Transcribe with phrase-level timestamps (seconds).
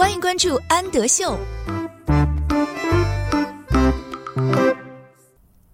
[0.00, 1.38] 欢迎关注安德秀。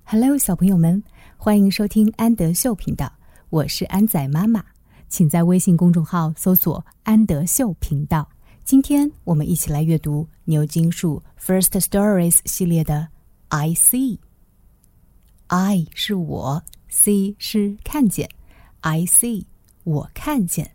[0.03, 1.01] Hello，小朋友们，
[1.37, 3.09] 欢迎收听安德秀频道，
[3.51, 4.65] 我是安仔妈妈，
[5.09, 8.29] 请在微信公众号搜索“安德秀频道”。
[8.67, 12.95] 今天我们一起来阅读牛津树 First Stories 系列的
[13.57, 14.19] 《I See》。
[15.47, 18.29] I 是我，See 是看见
[18.81, 19.45] ，I see
[19.85, 20.73] 我看见。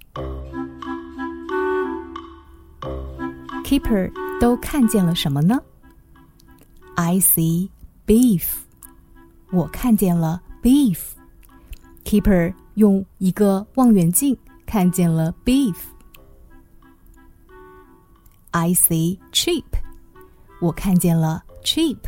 [3.71, 5.57] Kipper 都看见了什么呢
[6.97, 7.69] ？I see
[8.05, 8.43] Biff，
[9.50, 11.00] 我看见了 Biff。
[12.04, 15.77] Kipper 用一个望远镜看见了 Biff。
[18.49, 19.63] I see Chip，
[20.60, 21.99] 我看见了 Chip。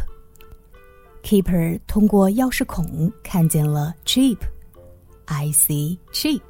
[1.23, 4.39] Kipper 通过钥匙孔看见了 Chip。
[5.27, 6.41] I see Chip。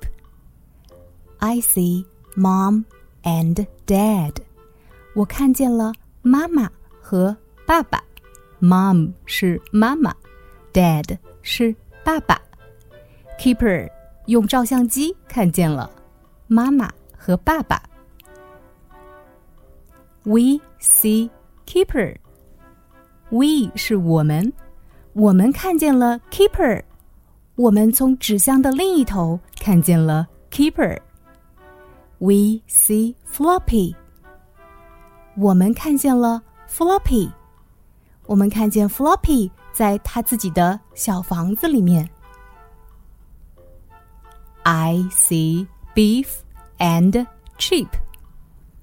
[1.38, 2.04] I see
[2.36, 2.86] mom
[3.22, 4.34] and dad。
[5.14, 6.70] 我看见了妈妈
[7.02, 7.36] 和
[7.66, 8.04] 爸爸。
[8.60, 10.16] Mom 是妈妈
[10.72, 12.42] ，Dad 是爸爸。
[13.38, 13.90] Keeper
[14.28, 15.92] 用照相机看见了
[16.48, 17.84] 妈妈和爸爸。
[20.24, 21.30] We see
[21.68, 22.16] Keeper。
[23.30, 24.54] We 是我们，
[25.14, 26.84] 我们看见了 Keeper。
[27.56, 31.00] 我们从纸箱的另一头看见了 Keeper。
[32.20, 33.96] We see Floppy。
[35.36, 37.32] 我们看见了 Floppy。
[38.26, 42.10] 我们看见 Floppy 在他自己的小房子里面。
[44.64, 46.28] I see beef
[46.78, 47.26] and
[47.58, 47.88] sheep。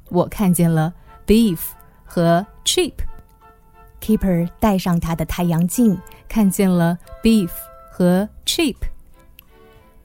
[0.08, 0.92] 我看见了
[1.26, 1.60] beef
[2.04, 2.94] 和 sheep。
[4.00, 7.50] Keeper 戴上他的太阳镜，看见了 beef
[7.90, 8.76] 和 sheep。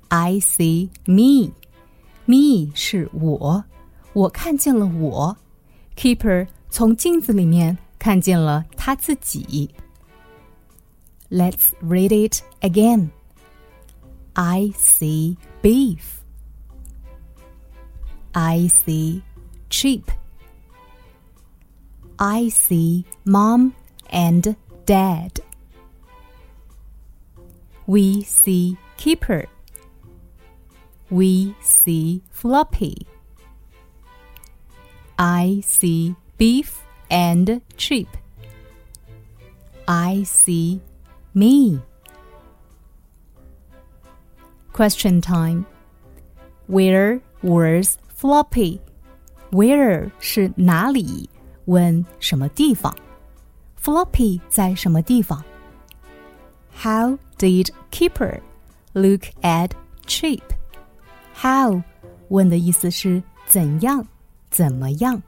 [0.10, 1.54] I see me。
[2.26, 3.64] me 是我，
[4.14, 5.38] 我看见了我。
[5.96, 9.70] Kipper 从镜子里面看见了他自己。
[11.30, 13.10] Let's read it again.
[14.34, 16.22] I see Biff.
[18.34, 19.22] I see
[19.70, 20.12] Chip.
[22.18, 23.74] I see mom
[24.10, 24.56] and
[24.86, 25.40] dad.
[27.88, 29.48] We see Kipper.
[31.10, 33.08] We see floppy.
[35.18, 38.08] I see Biff and Chip.
[39.88, 40.82] I see
[41.34, 41.80] me.
[44.74, 45.66] Question time.
[46.68, 48.80] Where was Floppy?
[49.52, 51.30] Where 是哪里？
[51.66, 52.94] 问什么地方
[53.82, 55.44] ？Floppy 在什么地方
[56.76, 58.42] ？How did Kipper
[58.94, 59.72] look at
[60.06, 60.42] Chip?
[61.34, 61.82] How
[62.30, 64.06] 问的意思是怎样？
[64.56, 65.22] 怎么样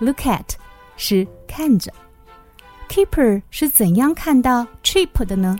[0.00, 0.50] ？Look at
[0.98, 1.90] 是看着
[2.90, 5.58] ，Kipper 是怎样看到 Chip 的呢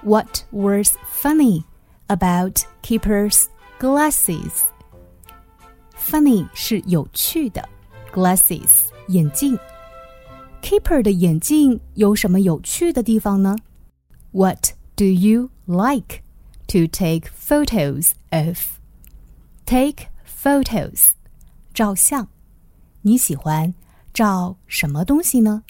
[0.00, 1.64] ？What was funny
[2.06, 3.44] about Kipper's
[3.78, 4.62] glasses?
[5.98, 7.68] Funny 是有趣的
[8.10, 9.58] ，glasses 眼镜。
[10.62, 13.54] Kipper 的眼镜有什么有趣的地方呢
[14.30, 16.22] ？What do you like
[16.68, 18.78] to take photos of?
[19.66, 21.10] Take photos.
[21.74, 22.28] 照相，
[23.02, 23.74] 你喜欢
[24.12, 25.64] 照什么东西呢？